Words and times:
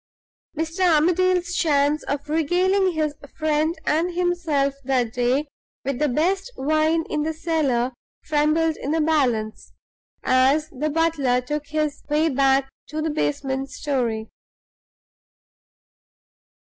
Mr. 0.57 0.79
Armadale's 0.95 1.53
chance 1.55 2.01
of 2.05 2.27
regaling 2.27 2.93
his 2.93 3.13
friend 3.37 3.77
and 3.85 4.15
himself 4.15 4.73
that 4.83 5.13
day 5.13 5.45
with 5.85 5.99
the 5.99 6.09
best 6.09 6.51
wine 6.57 7.03
in 7.07 7.21
the 7.21 7.35
cellar 7.35 7.93
trembled 8.23 8.75
in 8.77 8.89
the 8.89 8.99
balance, 8.99 9.73
as 10.23 10.71
the 10.71 10.89
butler 10.89 11.39
took 11.39 11.67
his 11.67 12.01
way 12.09 12.29
back 12.29 12.67
to 12.87 12.99
the 12.99 13.11
basement 13.11 13.69
story. 13.69 14.31